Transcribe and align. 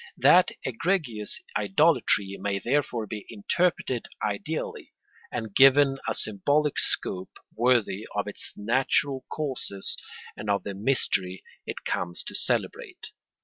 That 0.17 0.49
egregious 0.63 1.39
idolatry 1.55 2.35
may 2.39 2.57
therefore 2.57 3.05
be 3.05 3.27
interpreted 3.29 4.07
ideally 4.25 4.93
and 5.31 5.53
given 5.53 5.99
a 6.09 6.15
symbolic 6.15 6.79
scope 6.79 7.37
worthy 7.55 8.07
of 8.15 8.27
its 8.27 8.55
natural 8.57 9.27
causes 9.31 9.95
and 10.35 10.49
of 10.49 10.63
the 10.63 10.73
mystery 10.73 11.43
it 11.67 11.85
comes 11.85 12.23
to 12.23 12.33
celebrate. 12.33 13.11